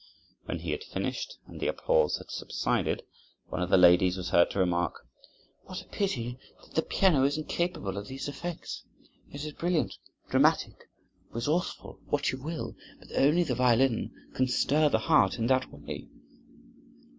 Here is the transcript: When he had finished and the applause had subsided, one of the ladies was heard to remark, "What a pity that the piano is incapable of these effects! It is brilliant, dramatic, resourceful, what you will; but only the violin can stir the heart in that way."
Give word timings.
When 0.45 0.57
he 0.57 0.71
had 0.71 0.83
finished 0.83 1.37
and 1.45 1.59
the 1.59 1.67
applause 1.67 2.17
had 2.17 2.31
subsided, 2.31 3.03
one 3.49 3.61
of 3.61 3.69
the 3.69 3.77
ladies 3.77 4.17
was 4.17 4.29
heard 4.29 4.49
to 4.49 4.57
remark, 4.57 5.05
"What 5.65 5.83
a 5.83 5.87
pity 5.89 6.39
that 6.63 6.73
the 6.73 6.81
piano 6.81 7.23
is 7.23 7.37
incapable 7.37 7.95
of 7.99 8.07
these 8.07 8.27
effects! 8.27 8.83
It 9.31 9.45
is 9.45 9.53
brilliant, 9.53 9.99
dramatic, 10.27 10.89
resourceful, 11.29 11.99
what 12.09 12.31
you 12.31 12.41
will; 12.41 12.75
but 12.97 13.15
only 13.15 13.43
the 13.43 13.53
violin 13.53 14.11
can 14.33 14.47
stir 14.47 14.89
the 14.89 14.97
heart 14.97 15.37
in 15.37 15.45
that 15.45 15.71
way." 15.71 16.07